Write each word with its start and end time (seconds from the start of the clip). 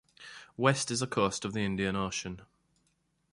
West 0.57 0.89
is 0.89 1.01
the 1.01 1.05
coast 1.05 1.45
of 1.45 1.53
the 1.53 1.59
Indian 1.59 1.95
Ocean. 1.95 2.41